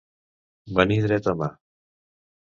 [0.79, 1.49] Venir dreta mà.